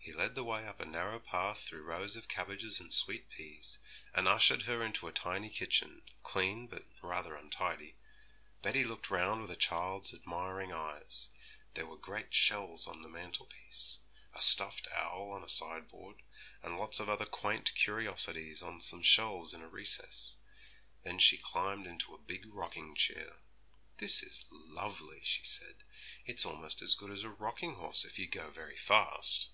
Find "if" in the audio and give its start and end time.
28.04-28.18